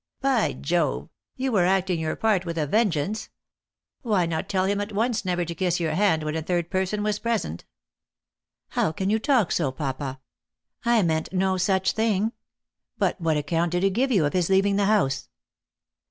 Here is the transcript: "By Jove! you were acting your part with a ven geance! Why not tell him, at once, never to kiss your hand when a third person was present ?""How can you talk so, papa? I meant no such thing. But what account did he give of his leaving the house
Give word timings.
"By 0.21 0.53
Jove! 0.53 1.09
you 1.35 1.51
were 1.51 1.67
acting 1.67 1.99
your 1.99 2.15
part 2.15 2.43
with 2.43 2.57
a 2.57 2.65
ven 2.65 2.89
geance! 2.89 3.29
Why 4.01 4.25
not 4.25 4.49
tell 4.49 4.65
him, 4.65 4.81
at 4.81 4.91
once, 4.93 5.23
never 5.25 5.45
to 5.45 5.53
kiss 5.53 5.79
your 5.79 5.93
hand 5.93 6.23
when 6.23 6.35
a 6.35 6.41
third 6.41 6.71
person 6.71 7.03
was 7.03 7.19
present 7.19 7.65
?""How 8.69 8.91
can 8.93 9.11
you 9.11 9.19
talk 9.19 9.51
so, 9.51 9.71
papa? 9.71 10.19
I 10.83 11.03
meant 11.03 11.31
no 11.31 11.55
such 11.57 11.91
thing. 11.91 12.31
But 12.97 13.21
what 13.21 13.37
account 13.37 13.73
did 13.73 13.83
he 13.83 13.91
give 13.91 14.09
of 14.25 14.33
his 14.33 14.49
leaving 14.49 14.75
the 14.75 14.85
house 14.85 15.29